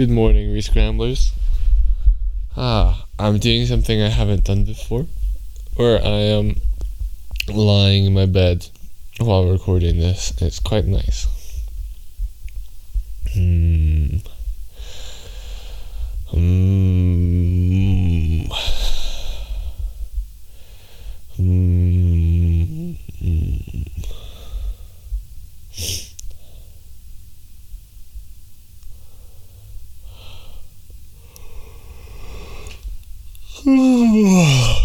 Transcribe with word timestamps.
Good 0.00 0.08
morning, 0.08 0.48
Rescramblers. 0.54 1.32
Ah, 2.56 3.04
I'm 3.18 3.36
doing 3.38 3.66
something 3.66 4.00
I 4.00 4.08
haven't 4.08 4.44
done 4.44 4.64
before, 4.64 5.04
where 5.76 6.02
I 6.02 6.20
am 6.38 6.56
lying 7.46 8.06
in 8.06 8.14
my 8.14 8.24
bed 8.24 8.66
while 9.18 9.52
recording 9.52 9.98
this. 9.98 10.32
It's 10.40 10.58
quite 10.58 10.86
nice. 10.86 11.26
Hmm. 13.34 14.20
Hmm. 16.28 16.89
우 33.66 34.79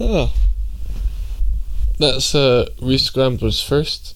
Oh. 0.00 0.32
That's 1.98 2.34
uh 2.34 2.66
Rescramblers 2.80 3.66
first. 3.66 4.14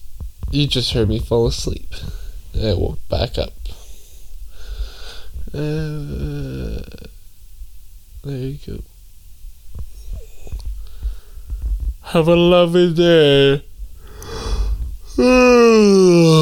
You 0.51 0.67
just 0.67 0.93
heard 0.93 1.09
me 1.09 1.19
fall 1.19 1.47
asleep. 1.47 1.93
I 2.55 2.73
woke 2.73 2.99
back 3.09 3.37
up. 3.37 3.53
Uh, 5.53 6.81
there 8.23 8.37
you 8.37 8.57
go. 8.65 8.79
Have 12.03 12.27
a 12.27 12.35
lovely 12.35 12.93
day. 12.93 13.63